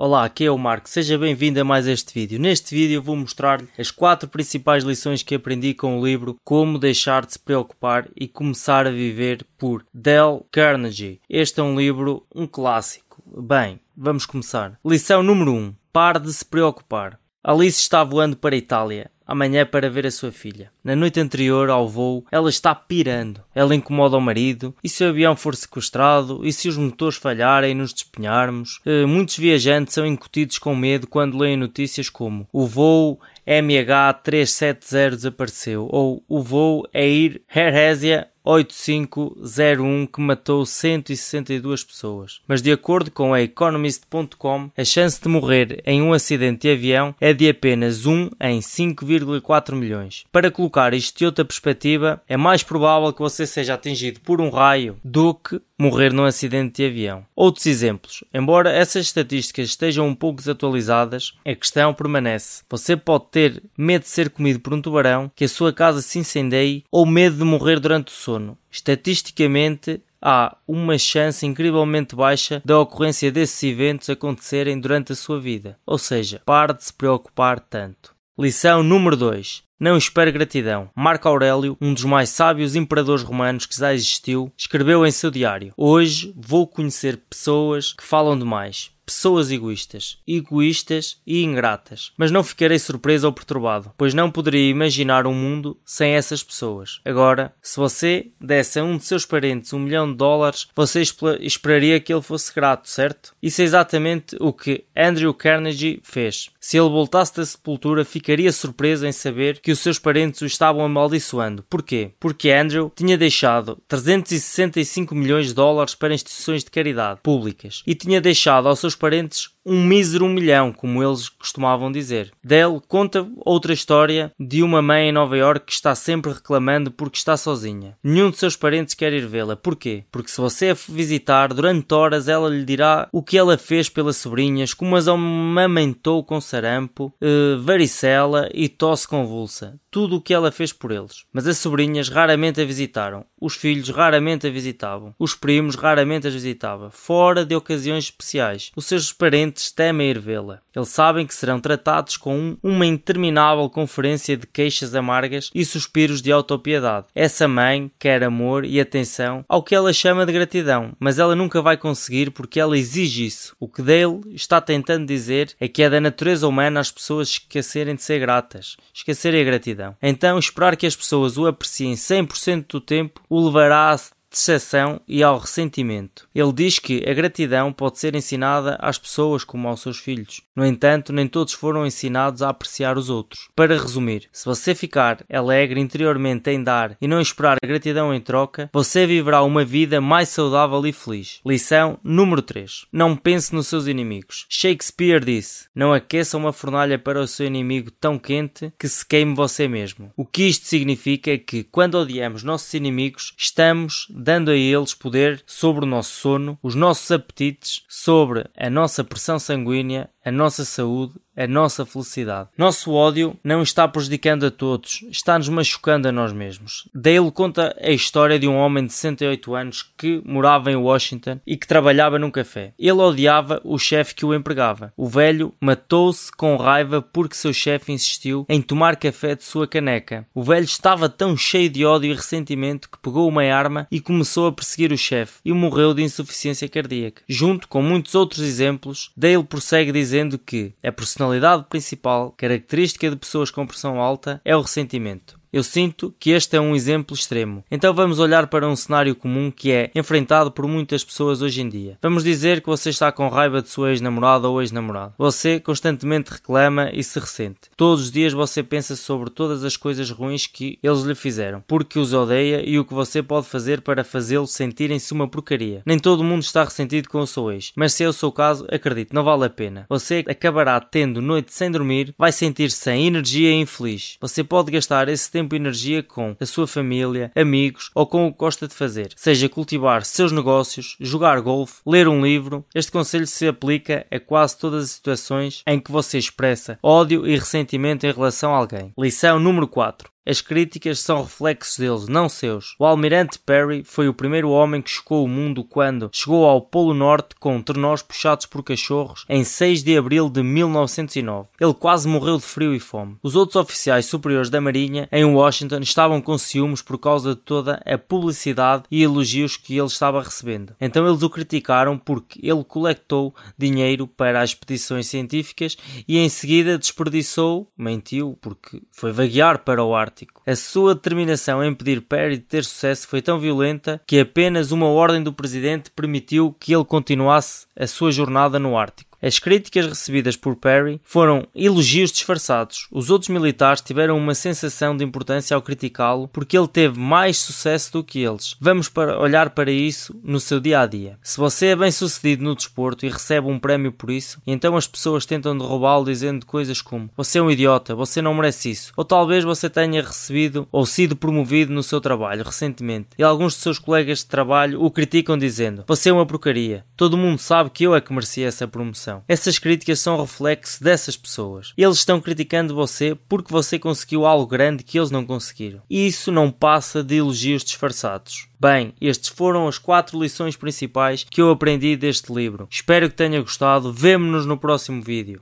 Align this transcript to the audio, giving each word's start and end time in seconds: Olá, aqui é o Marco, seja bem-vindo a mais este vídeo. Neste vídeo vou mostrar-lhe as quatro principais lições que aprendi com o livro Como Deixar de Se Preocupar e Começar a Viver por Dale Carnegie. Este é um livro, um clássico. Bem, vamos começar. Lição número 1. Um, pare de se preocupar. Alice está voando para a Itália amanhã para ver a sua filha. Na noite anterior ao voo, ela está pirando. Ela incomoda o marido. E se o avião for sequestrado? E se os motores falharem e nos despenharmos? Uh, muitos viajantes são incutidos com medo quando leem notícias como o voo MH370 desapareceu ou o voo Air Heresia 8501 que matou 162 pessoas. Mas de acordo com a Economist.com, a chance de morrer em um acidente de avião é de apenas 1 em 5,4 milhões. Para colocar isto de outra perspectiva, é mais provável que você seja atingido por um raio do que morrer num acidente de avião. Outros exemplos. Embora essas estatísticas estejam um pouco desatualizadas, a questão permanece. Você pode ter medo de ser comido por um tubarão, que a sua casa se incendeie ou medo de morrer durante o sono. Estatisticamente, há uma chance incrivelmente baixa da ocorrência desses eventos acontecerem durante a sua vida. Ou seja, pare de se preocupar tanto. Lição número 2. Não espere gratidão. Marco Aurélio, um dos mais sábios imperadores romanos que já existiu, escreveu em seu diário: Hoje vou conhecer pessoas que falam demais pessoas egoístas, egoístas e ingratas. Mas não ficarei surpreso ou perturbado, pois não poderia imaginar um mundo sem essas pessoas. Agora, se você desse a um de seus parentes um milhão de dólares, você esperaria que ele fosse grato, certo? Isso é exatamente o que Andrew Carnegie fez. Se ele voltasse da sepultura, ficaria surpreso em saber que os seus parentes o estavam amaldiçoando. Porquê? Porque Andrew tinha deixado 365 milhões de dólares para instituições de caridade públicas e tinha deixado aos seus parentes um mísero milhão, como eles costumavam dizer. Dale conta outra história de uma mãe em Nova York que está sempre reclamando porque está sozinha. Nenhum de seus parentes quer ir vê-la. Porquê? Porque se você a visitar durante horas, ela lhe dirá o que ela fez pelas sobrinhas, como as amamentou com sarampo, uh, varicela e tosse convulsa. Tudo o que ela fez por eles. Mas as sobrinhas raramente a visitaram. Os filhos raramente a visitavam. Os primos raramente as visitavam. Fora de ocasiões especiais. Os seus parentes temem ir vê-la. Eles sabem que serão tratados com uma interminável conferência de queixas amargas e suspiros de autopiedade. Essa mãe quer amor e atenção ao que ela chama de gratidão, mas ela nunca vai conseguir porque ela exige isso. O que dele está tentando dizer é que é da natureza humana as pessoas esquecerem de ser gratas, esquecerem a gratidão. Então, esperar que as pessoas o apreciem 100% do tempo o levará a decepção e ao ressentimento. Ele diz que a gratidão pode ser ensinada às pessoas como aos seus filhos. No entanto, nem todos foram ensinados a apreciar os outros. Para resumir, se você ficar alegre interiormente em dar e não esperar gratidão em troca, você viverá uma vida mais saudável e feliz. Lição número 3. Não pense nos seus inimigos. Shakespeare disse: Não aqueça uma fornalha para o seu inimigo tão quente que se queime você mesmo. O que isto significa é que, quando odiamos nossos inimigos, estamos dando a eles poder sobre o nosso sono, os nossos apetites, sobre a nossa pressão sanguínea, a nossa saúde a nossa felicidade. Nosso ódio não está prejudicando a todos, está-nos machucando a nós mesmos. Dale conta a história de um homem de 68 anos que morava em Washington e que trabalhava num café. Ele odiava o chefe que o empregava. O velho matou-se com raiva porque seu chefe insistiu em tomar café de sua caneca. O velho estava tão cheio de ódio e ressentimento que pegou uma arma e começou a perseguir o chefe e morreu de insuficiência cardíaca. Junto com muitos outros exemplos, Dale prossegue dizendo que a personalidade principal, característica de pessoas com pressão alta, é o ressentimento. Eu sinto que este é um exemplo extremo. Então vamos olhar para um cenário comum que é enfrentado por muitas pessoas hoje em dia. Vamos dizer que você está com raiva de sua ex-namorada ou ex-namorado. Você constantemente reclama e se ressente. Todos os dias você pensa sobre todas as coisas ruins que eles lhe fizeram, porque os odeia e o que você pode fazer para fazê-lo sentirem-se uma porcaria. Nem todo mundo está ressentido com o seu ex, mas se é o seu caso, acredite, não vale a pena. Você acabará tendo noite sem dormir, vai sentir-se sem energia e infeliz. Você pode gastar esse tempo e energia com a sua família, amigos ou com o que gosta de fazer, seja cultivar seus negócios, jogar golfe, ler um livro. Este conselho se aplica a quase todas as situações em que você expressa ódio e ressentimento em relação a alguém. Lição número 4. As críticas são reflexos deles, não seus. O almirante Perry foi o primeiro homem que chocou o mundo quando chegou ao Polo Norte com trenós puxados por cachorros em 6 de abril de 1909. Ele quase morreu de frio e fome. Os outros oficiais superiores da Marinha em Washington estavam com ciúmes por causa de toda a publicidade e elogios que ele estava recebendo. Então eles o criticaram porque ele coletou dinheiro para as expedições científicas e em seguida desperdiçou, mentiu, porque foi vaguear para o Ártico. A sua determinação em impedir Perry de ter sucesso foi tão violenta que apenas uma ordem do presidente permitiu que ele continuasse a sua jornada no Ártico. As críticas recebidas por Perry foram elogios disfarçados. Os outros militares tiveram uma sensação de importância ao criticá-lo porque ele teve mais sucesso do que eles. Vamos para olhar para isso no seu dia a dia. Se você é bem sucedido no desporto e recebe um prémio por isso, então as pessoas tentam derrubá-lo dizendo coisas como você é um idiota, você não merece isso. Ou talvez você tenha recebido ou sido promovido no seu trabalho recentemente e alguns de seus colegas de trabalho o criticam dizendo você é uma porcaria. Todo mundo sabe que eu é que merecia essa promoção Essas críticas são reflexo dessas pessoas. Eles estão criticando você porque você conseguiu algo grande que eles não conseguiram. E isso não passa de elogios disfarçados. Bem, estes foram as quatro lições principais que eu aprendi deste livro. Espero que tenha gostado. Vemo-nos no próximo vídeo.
Olá, 0.00 0.24
aqui 0.24 0.44
é 0.44 0.50
o 0.52 0.56
Marco, 0.56 0.88
seja 0.88 1.18
bem-vindo 1.18 1.60
a 1.60 1.64
mais 1.64 1.88
este 1.88 2.14
vídeo. 2.14 2.38
Neste 2.38 2.72
vídeo 2.72 3.02
vou 3.02 3.16
mostrar-lhe 3.16 3.66
as 3.76 3.90
quatro 3.90 4.28
principais 4.28 4.84
lições 4.84 5.24
que 5.24 5.34
aprendi 5.34 5.74
com 5.74 5.98
o 5.98 6.06
livro 6.06 6.36
Como 6.44 6.78
Deixar 6.78 7.26
de 7.26 7.32
Se 7.32 7.38
Preocupar 7.40 8.08
e 8.14 8.28
Começar 8.28 8.86
a 8.86 8.92
Viver 8.92 9.44
por 9.58 9.84
Dale 9.92 10.42
Carnegie. 10.52 11.20
Este 11.28 11.58
é 11.58 11.64
um 11.64 11.76
livro, 11.76 12.24
um 12.32 12.46
clássico. 12.46 13.20
Bem, 13.26 13.80
vamos 13.96 14.24
começar. 14.24 14.78
Lição 14.86 15.20
número 15.20 15.50
1. 15.52 15.56
Um, 15.56 15.74
pare 15.92 16.20
de 16.20 16.32
se 16.32 16.44
preocupar. 16.44 17.18
Alice 17.42 17.80
está 17.80 18.04
voando 18.04 18.36
para 18.36 18.54
a 18.54 18.58
Itália 18.58 19.10
amanhã 19.28 19.66
para 19.66 19.90
ver 19.90 20.06
a 20.06 20.10
sua 20.10 20.32
filha. 20.32 20.72
Na 20.82 20.96
noite 20.96 21.20
anterior 21.20 21.68
ao 21.68 21.86
voo, 21.86 22.24
ela 22.32 22.48
está 22.48 22.74
pirando. 22.74 23.42
Ela 23.54 23.74
incomoda 23.74 24.16
o 24.16 24.20
marido. 24.20 24.74
E 24.82 24.88
se 24.88 25.04
o 25.04 25.08
avião 25.10 25.36
for 25.36 25.54
sequestrado? 25.54 26.40
E 26.42 26.52
se 26.52 26.68
os 26.68 26.78
motores 26.78 27.18
falharem 27.18 27.72
e 27.72 27.74
nos 27.74 27.92
despenharmos? 27.92 28.80
Uh, 28.86 29.06
muitos 29.06 29.36
viajantes 29.36 29.92
são 29.92 30.06
incutidos 30.06 30.58
com 30.58 30.74
medo 30.74 31.06
quando 31.06 31.36
leem 31.36 31.58
notícias 31.58 32.08
como 32.08 32.48
o 32.50 32.66
voo 32.66 33.20
MH370 33.48 35.10
desapareceu 35.10 35.88
ou 35.90 36.22
o 36.28 36.42
voo 36.42 36.86
Air 36.92 37.40
Heresia 37.54 38.28
8501 38.48 40.06
que 40.06 40.20
matou 40.20 40.64
162 40.64 41.84
pessoas. 41.84 42.40
Mas 42.48 42.62
de 42.62 42.72
acordo 42.72 43.10
com 43.10 43.34
a 43.34 43.42
Economist.com, 43.42 44.70
a 44.76 44.84
chance 44.84 45.20
de 45.20 45.28
morrer 45.28 45.82
em 45.84 46.00
um 46.00 46.14
acidente 46.14 46.62
de 46.62 46.72
avião 46.72 47.14
é 47.20 47.34
de 47.34 47.48
apenas 47.48 48.06
1 48.06 48.30
em 48.40 48.60
5,4 48.60 49.74
milhões. 49.74 50.24
Para 50.32 50.50
colocar 50.50 50.94
isto 50.94 51.18
de 51.18 51.26
outra 51.26 51.44
perspectiva, 51.44 52.22
é 52.26 52.36
mais 52.36 52.62
provável 52.62 53.12
que 53.12 53.20
você 53.20 53.46
seja 53.46 53.74
atingido 53.74 54.20
por 54.20 54.40
um 54.40 54.48
raio 54.48 54.96
do 55.04 55.34
que 55.34 55.60
morrer 55.78 56.12
num 56.12 56.24
acidente 56.24 56.82
de 56.82 56.88
avião. 56.88 57.24
Outros 57.36 57.66
exemplos. 57.66 58.24
Embora 58.34 58.72
essas 58.72 59.06
estatísticas 59.06 59.68
estejam 59.68 60.08
um 60.08 60.14
pouco 60.14 60.38
desatualizadas, 60.38 61.34
a 61.46 61.54
questão 61.54 61.94
permanece. 61.94 62.62
Você 62.68 62.96
pode 62.96 63.26
ter 63.30 63.37
medo 63.76 64.02
de 64.02 64.08
ser 64.08 64.30
comido 64.30 64.60
por 64.60 64.74
um 64.74 64.82
tubarão, 64.82 65.30
que 65.34 65.44
a 65.44 65.48
sua 65.48 65.72
casa 65.72 66.02
se 66.02 66.18
incendeie 66.18 66.84
ou 66.90 67.06
medo 67.06 67.36
de 67.36 67.44
morrer 67.44 67.80
durante 67.80 68.08
o 68.08 68.16
sono. 68.16 68.56
Estatisticamente, 68.70 70.00
há 70.20 70.56
uma 70.66 70.98
chance 70.98 71.46
incrivelmente 71.46 72.16
baixa 72.16 72.62
da 72.64 72.78
ocorrência 72.78 73.30
desses 73.30 73.62
eventos 73.62 74.10
acontecerem 74.10 74.78
durante 74.80 75.12
a 75.12 75.16
sua 75.16 75.40
vida. 75.40 75.78
Ou 75.86 75.98
seja, 75.98 76.42
pare 76.44 76.74
de 76.74 76.84
se 76.84 76.92
preocupar 76.92 77.60
tanto. 77.60 78.14
Lição 78.38 78.82
número 78.82 79.16
2. 79.16 79.67
Não 79.80 79.96
espere 79.96 80.32
gratidão. 80.32 80.90
Marco 80.92 81.28
Aurélio, 81.28 81.76
um 81.80 81.94
dos 81.94 82.04
mais 82.04 82.30
sábios 82.30 82.74
imperadores 82.74 83.22
romanos 83.22 83.64
que 83.64 83.76
já 83.76 83.94
existiu, 83.94 84.52
escreveu 84.56 85.06
em 85.06 85.10
seu 85.12 85.30
diário: 85.30 85.72
Hoje 85.76 86.34
vou 86.36 86.66
conhecer 86.66 87.16
pessoas 87.16 87.92
que 87.92 88.02
falam 88.02 88.36
demais 88.36 88.90
pessoas 89.08 89.50
egoístas, 89.50 90.18
egoístas 90.28 91.16
e 91.26 91.42
ingratas. 91.42 92.12
Mas 92.14 92.30
não 92.30 92.44
ficarei 92.44 92.78
surpreso 92.78 93.26
ou 93.26 93.32
perturbado, 93.32 93.90
pois 93.96 94.12
não 94.12 94.30
poderia 94.30 94.68
imaginar 94.68 95.26
um 95.26 95.32
mundo 95.32 95.78
sem 95.82 96.12
essas 96.12 96.42
pessoas. 96.42 97.00
Agora, 97.06 97.54
se 97.62 97.78
você 97.78 98.26
desse 98.38 98.78
a 98.78 98.84
um 98.84 98.98
de 98.98 99.06
seus 99.06 99.24
parentes 99.24 99.72
um 99.72 99.78
milhão 99.78 100.10
de 100.10 100.18
dólares, 100.18 100.68
você 100.76 101.02
esperaria 101.40 101.98
que 101.98 102.12
ele 102.12 102.20
fosse 102.20 102.54
grato, 102.54 102.86
certo? 102.86 103.34
Isso 103.42 103.62
é 103.62 103.64
exatamente 103.64 104.36
o 104.38 104.52
que 104.52 104.84
Andrew 104.94 105.32
Carnegie 105.32 106.00
fez. 106.04 106.50
Se 106.60 106.76
ele 106.76 106.90
voltasse 106.90 107.34
da 107.34 107.46
sepultura, 107.46 108.04
ficaria 108.04 108.52
surpreso 108.52 109.06
em 109.06 109.12
saber 109.12 109.58
que 109.60 109.67
os 109.72 109.80
seus 109.80 109.98
parentes 109.98 110.40
o 110.40 110.46
estavam 110.46 110.84
amaldiçoando. 110.84 111.64
Porquê? 111.68 112.12
Porque 112.18 112.50
Andrew 112.50 112.92
tinha 112.94 113.16
deixado 113.16 113.78
365 113.88 115.14
milhões 115.14 115.48
de 115.48 115.54
dólares 115.54 115.94
para 115.94 116.14
instituições 116.14 116.64
de 116.64 116.70
caridade 116.70 117.20
públicas 117.22 117.82
e 117.86 117.94
tinha 117.94 118.20
deixado 118.20 118.68
aos 118.68 118.78
seus 118.78 118.94
parentes 118.94 119.50
um 119.68 119.84
mísero 119.84 120.28
milhão, 120.28 120.72
como 120.72 121.02
eles 121.02 121.28
costumavam 121.28 121.92
dizer. 121.92 122.32
Dale 122.42 122.80
conta 122.88 123.28
outra 123.44 123.72
história 123.72 124.32
de 124.38 124.62
uma 124.62 124.80
mãe 124.80 125.08
em 125.08 125.12
Nova 125.12 125.36
York 125.36 125.66
que 125.66 125.72
está 125.72 125.94
sempre 125.94 126.32
reclamando 126.32 126.90
porque 126.90 127.18
está 127.18 127.36
sozinha. 127.36 127.96
Nenhum 128.02 128.30
de 128.30 128.38
seus 128.38 128.56
parentes 128.56 128.94
quer 128.94 129.12
ir 129.12 129.26
vê-la. 129.26 129.56
Porquê? 129.56 130.04
Porque 130.10 130.30
se 130.30 130.40
você 130.40 130.70
a 130.70 130.76
visitar 130.88 131.52
durante 131.52 131.92
horas, 131.92 132.28
ela 132.28 132.48
lhe 132.48 132.64
dirá 132.64 133.08
o 133.12 133.22
que 133.22 133.36
ela 133.36 133.58
fez 133.58 133.88
pelas 133.88 134.16
sobrinhas, 134.16 134.74
como 134.74 134.96
as 134.96 135.08
amamentou 135.08 136.24
com 136.24 136.40
sarampo, 136.40 137.12
uh, 137.22 137.60
varicela 137.62 138.48
e 138.52 138.68
tosse 138.68 139.06
convulsa. 139.06 139.78
Tudo 139.98 140.14
o 140.14 140.20
que 140.20 140.32
ela 140.32 140.52
fez 140.52 140.72
por 140.72 140.92
eles. 140.92 141.24
Mas 141.32 141.48
as 141.48 141.58
sobrinhas 141.58 142.08
raramente 142.08 142.60
a 142.60 142.64
visitaram. 142.64 143.26
Os 143.40 143.56
filhos 143.56 143.88
raramente 143.88 144.46
a 144.46 144.50
visitavam. 144.50 145.12
Os 145.18 145.34
primos 145.34 145.74
raramente 145.74 146.28
as 146.28 146.34
visitavam. 146.34 146.88
Fora 146.92 147.44
de 147.44 147.56
ocasiões 147.56 148.04
especiais. 148.04 148.70
Os 148.76 148.86
seus 148.86 149.12
parentes 149.12 149.72
temem 149.72 150.10
ir 150.10 150.20
vê-la. 150.20 150.60
Eles 150.72 150.90
sabem 150.90 151.26
que 151.26 151.34
serão 151.34 151.58
tratados 151.58 152.16
com 152.16 152.56
uma 152.62 152.86
interminável 152.86 153.68
conferência 153.68 154.36
de 154.36 154.46
queixas 154.46 154.94
amargas 154.94 155.50
e 155.52 155.64
suspiros 155.64 156.22
de 156.22 156.30
autopiedade. 156.30 157.08
Essa 157.12 157.48
mãe 157.48 157.90
quer 157.98 158.22
amor 158.22 158.64
e 158.64 158.80
atenção 158.80 159.44
ao 159.48 159.64
que 159.64 159.74
ela 159.74 159.92
chama 159.92 160.24
de 160.24 160.32
gratidão, 160.32 160.92
mas 161.00 161.18
ela 161.18 161.34
nunca 161.34 161.60
vai 161.60 161.76
conseguir 161.76 162.30
porque 162.30 162.60
ela 162.60 162.78
exige 162.78 163.26
isso. 163.26 163.56
O 163.58 163.66
que 163.66 163.82
dele 163.82 164.20
está 164.32 164.60
tentando 164.60 165.04
dizer 165.04 165.56
é 165.58 165.66
que 165.66 165.82
é 165.82 165.90
da 165.90 166.00
natureza 166.00 166.46
humana 166.46 166.78
as 166.78 166.92
pessoas 166.92 167.30
esquecerem 167.30 167.96
de 167.96 168.02
ser 168.04 168.20
gratas, 168.20 168.76
esquecerem 168.94 169.42
a 169.42 169.44
gratidão. 169.44 169.87
Então, 170.02 170.38
esperar 170.38 170.76
que 170.76 170.86
as 170.86 170.96
pessoas 170.96 171.36
o 171.36 171.46
apreciem 171.46 171.94
100% 171.94 172.66
do 172.68 172.80
tempo 172.80 173.20
o 173.28 173.44
levará 173.44 173.92
a 173.92 173.98
decepção 174.38 175.00
e 175.06 175.22
ao 175.22 175.38
ressentimento. 175.38 176.28
Ele 176.34 176.52
diz 176.52 176.78
que 176.78 177.04
a 177.08 177.12
gratidão 177.12 177.72
pode 177.72 177.98
ser 177.98 178.14
ensinada 178.14 178.76
às 178.80 178.96
pessoas 178.96 179.42
como 179.42 179.68
aos 179.68 179.80
seus 179.80 179.98
filhos. 179.98 180.42
No 180.54 180.64
entanto, 180.64 181.12
nem 181.12 181.26
todos 181.26 181.52
foram 181.52 181.86
ensinados 181.86 182.42
a 182.42 182.48
apreciar 182.48 182.96
os 182.96 183.10
outros. 183.10 183.48
Para 183.54 183.78
resumir, 183.78 184.28
se 184.32 184.44
você 184.44 184.74
ficar 184.74 185.24
alegre 185.32 185.80
interiormente 185.80 186.50
em 186.50 186.62
dar 186.62 186.96
e 187.00 187.08
não 187.08 187.20
esperar 187.20 187.58
gratidão 187.62 188.14
em 188.14 188.20
troca, 188.20 188.70
você 188.72 189.06
viverá 189.06 189.42
uma 189.42 189.64
vida 189.64 190.00
mais 190.00 190.28
saudável 190.28 190.84
e 190.86 190.92
feliz. 190.92 191.40
Lição 191.44 191.98
número 192.02 192.42
3. 192.42 192.86
Não 192.92 193.16
pense 193.16 193.54
nos 193.54 193.66
seus 193.66 193.86
inimigos. 193.86 194.46
Shakespeare 194.48 195.24
disse: 195.24 195.66
Não 195.74 195.92
aqueça 195.92 196.36
uma 196.36 196.52
fornalha 196.52 196.98
para 196.98 197.20
o 197.20 197.26
seu 197.26 197.46
inimigo 197.46 197.90
tão 197.90 198.18
quente 198.18 198.72
que 198.78 198.88
se 198.88 199.04
queime 199.06 199.34
você 199.34 199.66
mesmo. 199.68 200.12
O 200.16 200.24
que 200.24 200.44
isto 200.44 200.66
significa 200.66 201.30
é 201.30 201.38
que, 201.38 201.64
quando 201.64 201.96
odiamos 201.96 202.42
nossos 202.42 202.72
inimigos, 202.74 203.32
estamos 203.36 204.06
dando 204.28 204.50
a 204.50 204.54
eles 204.54 204.92
poder 204.92 205.42
sobre 205.46 205.86
o 205.86 205.88
nosso 205.88 206.10
sono, 206.10 206.58
os 206.62 206.74
nossos 206.74 207.10
apetites, 207.10 207.82
sobre 207.88 208.44
a 208.58 208.68
nossa 208.68 209.02
pressão 209.02 209.38
sanguínea, 209.38 210.10
a 210.28 210.32
nossa 210.32 210.64
saúde 210.64 211.14
a 211.38 211.46
nossa 211.46 211.86
felicidade. 211.86 212.48
Nosso 212.58 212.92
ódio 212.92 213.38
não 213.44 213.62
está 213.62 213.86
prejudicando 213.86 214.44
a 214.44 214.50
todos, 214.50 215.04
está-nos 215.08 215.48
machucando 215.48 216.08
a 216.08 216.12
nós 216.12 216.32
mesmos. 216.32 216.88
Dale 216.92 217.30
conta 217.30 217.76
a 217.80 217.92
história 217.92 218.40
de 218.40 218.48
um 218.48 218.56
homem 218.56 218.84
de 218.84 218.92
68 218.92 219.54
anos 219.54 219.88
que 219.96 220.20
morava 220.24 220.72
em 220.72 220.76
Washington 220.76 221.38
e 221.46 221.56
que 221.56 221.66
trabalhava 221.66 222.18
num 222.18 222.30
café. 222.30 222.72
Ele 222.76 222.90
odiava 222.90 223.60
o 223.62 223.78
chefe 223.78 224.16
que 224.16 224.26
o 224.26 224.34
empregava. 224.34 224.92
O 224.96 225.06
velho 225.06 225.54
matou-se 225.60 226.32
com 226.32 226.56
raiva 226.56 227.00
porque 227.00 227.36
seu 227.36 227.52
chefe 227.52 227.92
insistiu 227.92 228.44
em 228.48 228.60
tomar 228.60 228.96
café 228.96 229.36
de 229.36 229.44
sua 229.44 229.68
caneca. 229.68 230.26
O 230.34 230.42
velho 230.42 230.64
estava 230.64 231.08
tão 231.08 231.36
cheio 231.36 231.70
de 231.70 231.84
ódio 231.84 232.10
e 232.10 232.14
ressentimento 232.14 232.90
que 232.90 232.98
pegou 232.98 233.28
uma 233.28 233.44
arma 233.44 233.86
e 233.92 234.00
começou 234.00 234.48
a 234.48 234.52
perseguir 234.52 234.90
o 234.90 234.98
chefe 234.98 235.38
e 235.44 235.52
morreu 235.52 235.94
de 235.94 236.02
insuficiência 236.02 236.68
cardíaca. 236.68 237.22
Junto 237.28 237.68
com 237.68 237.80
muitos 237.80 238.16
outros 238.16 238.40
exemplos, 238.40 239.12
Dale 239.16 239.44
prossegue 239.44 239.92
dizendo 239.92 240.17
que 240.38 240.74
a 240.82 240.90
personalidade 240.90 241.66
principal, 241.68 242.32
característica 242.32 243.08
de 243.08 243.16
pessoas 243.16 243.50
com 243.50 243.66
pressão 243.66 244.00
alta, 244.00 244.40
é 244.44 244.56
o 244.56 244.60
ressentimento. 244.62 245.37
Eu 245.52 245.62
sinto 245.62 246.14
que 246.18 246.30
este 246.30 246.56
é 246.56 246.60
um 246.60 246.74
exemplo 246.74 247.14
extremo. 247.14 247.64
Então 247.70 247.94
vamos 247.94 248.18
olhar 248.18 248.46
para 248.46 248.68
um 248.68 248.76
cenário 248.76 249.14
comum 249.14 249.50
que 249.50 249.72
é 249.72 249.90
enfrentado 249.94 250.50
por 250.50 250.66
muitas 250.66 251.02
pessoas 251.02 251.40
hoje 251.40 251.62
em 251.62 251.68
dia. 251.68 251.98
Vamos 252.02 252.22
dizer 252.22 252.60
que 252.60 252.66
você 252.66 252.90
está 252.90 253.10
com 253.10 253.28
raiva 253.28 253.62
de 253.62 253.68
sua 253.68 253.90
ex-namorada 253.90 254.48
ou 254.48 254.60
ex-namorado. 254.60 255.14
Você 255.16 255.58
constantemente 255.58 256.32
reclama 256.32 256.90
e 256.92 257.02
se 257.02 257.18
ressente. 257.18 257.70
Todos 257.76 258.04
os 258.04 258.12
dias 258.12 258.32
você 258.32 258.62
pensa 258.62 258.94
sobre 258.96 259.30
todas 259.30 259.64
as 259.64 259.76
coisas 259.76 260.10
ruins 260.10 260.46
que 260.46 260.78
eles 260.82 261.02
lhe 261.02 261.14
fizeram, 261.14 261.62
porque 261.66 261.98
os 261.98 262.12
odeia 262.12 262.62
e 262.68 262.78
o 262.78 262.84
que 262.84 262.94
você 262.94 263.22
pode 263.22 263.46
fazer 263.46 263.80
para 263.80 264.04
fazê-lo 264.04 264.46
sentirem-se 264.46 265.12
uma 265.12 265.28
porcaria. 265.28 265.82
Nem 265.86 265.98
todo 265.98 266.24
mundo 266.24 266.42
está 266.42 266.64
ressentido 266.64 267.08
com 267.08 267.20
o 267.20 267.26
seu 267.26 267.50
ex, 267.50 267.72
mas 267.74 267.94
se 267.94 268.04
é 268.04 268.08
o 268.08 268.12
seu 268.12 268.30
caso, 268.30 268.66
acredite, 268.70 269.14
não 269.14 269.24
vale 269.24 269.44
a 269.44 269.50
pena. 269.50 269.86
Você 269.88 270.24
acabará 270.28 270.80
tendo 270.80 271.22
noite 271.22 271.54
sem 271.54 271.70
dormir, 271.70 272.14
vai 272.18 272.32
sentir-se 272.32 272.76
sem 272.76 273.06
energia 273.06 273.50
e 273.50 273.54
infeliz. 273.54 274.16
Você 274.20 274.44
pode 274.44 274.70
gastar 274.70 275.08
esse 275.08 275.30
tempo 275.30 275.37
e 275.54 275.56
energia 275.56 276.02
com 276.02 276.36
a 276.40 276.46
sua 276.46 276.66
família, 276.66 277.30
amigos 277.34 277.90
ou 277.94 278.06
com 278.06 278.26
o 278.26 278.32
que 278.32 278.38
gosta 278.38 278.66
de 278.66 278.74
fazer, 278.74 279.12
seja 279.16 279.48
cultivar 279.48 280.04
seus 280.04 280.32
negócios, 280.32 280.96
jogar 281.00 281.40
golfe, 281.40 281.80
ler 281.86 282.08
um 282.08 282.24
livro. 282.24 282.64
Este 282.74 282.92
conselho 282.92 283.26
se 283.26 283.46
aplica 283.46 284.06
a 284.10 284.18
quase 284.18 284.58
todas 284.58 284.84
as 284.84 284.90
situações 284.90 285.62
em 285.66 285.78
que 285.78 285.92
você 285.92 286.18
expressa 286.18 286.78
ódio 286.82 287.26
e 287.26 287.36
ressentimento 287.36 288.06
em 288.06 288.12
relação 288.12 288.54
a 288.54 288.58
alguém. 288.58 288.92
Lição 288.98 289.38
número 289.38 289.68
4. 289.68 290.10
As 290.28 290.42
críticas 290.42 291.00
são 291.00 291.22
reflexos 291.22 291.78
deles, 291.78 292.06
não 292.06 292.28
seus. 292.28 292.74
O 292.78 292.84
almirante 292.84 293.38
Perry 293.38 293.82
foi 293.82 294.08
o 294.08 294.14
primeiro 294.14 294.50
homem 294.50 294.82
que 294.82 294.90
chocou 294.90 295.24
o 295.24 295.28
mundo 295.28 295.64
quando 295.64 296.10
chegou 296.12 296.44
ao 296.44 296.60
Polo 296.60 296.92
Norte 296.92 297.34
com 297.40 297.62
trenós 297.62 298.02
puxados 298.02 298.44
por 298.44 298.62
cachorros 298.62 299.24
em 299.26 299.42
6 299.42 299.82
de 299.82 299.96
abril 299.96 300.28
de 300.28 300.42
1909. 300.42 301.48
Ele 301.58 301.72
quase 301.72 302.06
morreu 302.06 302.36
de 302.36 302.42
frio 302.42 302.74
e 302.74 302.78
fome. 302.80 303.16
Os 303.22 303.34
outros 303.34 303.56
oficiais 303.56 304.04
superiores 304.04 304.50
da 304.50 304.60
Marinha 304.60 305.08
em 305.10 305.24
Washington 305.24 305.78
estavam 305.78 306.20
com 306.20 306.36
ciúmes 306.36 306.82
por 306.82 306.98
causa 306.98 307.34
de 307.34 307.40
toda 307.40 307.80
a 307.86 307.96
publicidade 307.96 308.84
e 308.90 309.02
elogios 309.02 309.56
que 309.56 309.78
ele 309.78 309.86
estava 309.86 310.22
recebendo. 310.22 310.74
Então 310.78 311.08
eles 311.08 311.22
o 311.22 311.30
criticaram 311.30 311.96
porque 311.96 312.38
ele 312.42 312.64
coletou 312.64 313.34
dinheiro 313.56 314.06
para 314.06 314.42
as 314.42 314.50
expedições 314.50 315.06
científicas 315.06 315.76
e 316.06 316.18
em 316.18 316.28
seguida 316.28 316.76
desperdiçou, 316.76 317.66
mentiu, 317.78 318.36
porque 318.42 318.82
foi 318.92 319.10
vaguear 319.10 319.60
para 319.60 319.82
o 319.82 319.94
Ártico. 319.94 320.17
A 320.46 320.56
sua 320.56 320.94
determinação 320.94 321.62
em 321.62 321.70
impedir 321.70 322.00
Perry 322.00 322.38
de 322.38 322.44
ter 322.44 322.64
sucesso 322.64 323.06
foi 323.06 323.22
tão 323.22 323.38
violenta 323.38 324.00
que 324.06 324.18
apenas 324.18 324.72
uma 324.72 324.86
ordem 324.86 325.22
do 325.22 325.32
presidente 325.32 325.90
permitiu 325.90 326.54
que 326.58 326.74
ele 326.74 326.84
continuasse 326.84 327.66
a 327.78 327.86
sua 327.86 328.10
jornada 328.10 328.58
no 328.58 328.76
Ártico. 328.76 329.07
As 329.20 329.40
críticas 329.40 329.84
recebidas 329.84 330.36
por 330.36 330.54
Perry 330.54 331.00
foram 331.02 331.44
elogios 331.52 332.12
disfarçados. 332.12 332.86
Os 332.92 333.10
outros 333.10 333.28
militares 333.28 333.80
tiveram 333.80 334.16
uma 334.16 334.32
sensação 334.32 334.96
de 334.96 335.04
importância 335.04 335.56
ao 335.56 335.62
criticá-lo 335.62 336.28
porque 336.28 336.56
ele 336.56 336.68
teve 336.68 337.00
mais 337.00 337.36
sucesso 337.36 337.94
do 337.94 338.04
que 338.04 338.20
eles. 338.20 338.54
Vamos 338.60 338.88
para 338.88 339.18
olhar 339.18 339.50
para 339.50 339.72
isso 339.72 340.14
no 340.22 340.38
seu 340.38 340.60
dia 340.60 340.80
a 340.80 340.86
dia. 340.86 341.18
Se 341.20 341.36
você 341.36 341.66
é 341.66 341.76
bem 341.76 341.90
sucedido 341.90 342.44
no 342.44 342.54
desporto 342.54 343.04
e 343.04 343.08
recebe 343.08 343.48
um 343.48 343.58
prémio 343.58 343.90
por 343.90 344.08
isso, 344.08 344.40
então 344.46 344.76
as 344.76 344.86
pessoas 344.86 345.26
tentam 345.26 345.58
derrubá-lo 345.58 346.04
dizendo 346.04 346.46
coisas 346.46 346.80
como 346.80 347.10
você 347.16 347.38
é 347.38 347.42
um 347.42 347.50
idiota, 347.50 347.96
você 347.96 348.22
não 348.22 348.34
merece 348.34 348.70
isso. 348.70 348.92
Ou 348.96 349.04
talvez 349.04 349.42
você 349.42 349.68
tenha 349.68 350.00
recebido 350.00 350.68
ou 350.70 350.86
sido 350.86 351.16
promovido 351.16 351.72
no 351.72 351.82
seu 351.82 352.00
trabalho 352.00 352.44
recentemente 352.44 353.08
e 353.18 353.24
alguns 353.24 353.54
de 353.54 353.58
seus 353.58 353.80
colegas 353.80 354.20
de 354.20 354.26
trabalho 354.26 354.80
o 354.80 354.92
criticam 354.92 355.36
dizendo 355.36 355.82
você 355.88 356.10
é 356.10 356.12
uma 356.12 356.24
porcaria. 356.24 356.84
Todo 356.96 357.16
mundo 357.16 357.40
sabe 357.40 357.70
que 357.70 357.82
eu 357.82 357.96
é 357.96 358.00
que 358.00 358.12
merecia 358.12 358.46
essa 358.46 358.68
promoção 358.68 359.07
Essas 359.26 359.58
críticas 359.58 360.00
são 360.00 360.20
reflexo 360.20 360.82
dessas 360.82 361.16
pessoas. 361.16 361.72
Eles 361.76 361.98
estão 361.98 362.20
criticando 362.20 362.74
você 362.74 363.16
porque 363.28 363.52
você 363.52 363.78
conseguiu 363.78 364.26
algo 364.26 364.46
grande 364.46 364.82
que 364.84 364.98
eles 364.98 365.10
não 365.10 365.24
conseguiram. 365.24 365.80
E 365.88 366.06
isso 366.06 366.30
não 366.30 366.50
passa 366.50 367.02
de 367.02 367.16
elogios 367.16 367.64
disfarçados. 367.64 368.48
Bem, 368.60 368.92
estes 369.00 369.28
foram 369.28 369.68
as 369.68 369.78
quatro 369.78 370.20
lições 370.20 370.56
principais 370.56 371.24
que 371.30 371.40
eu 371.40 371.50
aprendi 371.50 371.96
deste 371.96 372.32
livro. 372.32 372.66
Espero 372.68 373.08
que 373.08 373.14
tenha 373.14 373.40
gostado. 373.40 373.92
Vemo-nos 373.92 374.46
no 374.46 374.58
próximo 374.58 375.00
vídeo. 375.00 375.36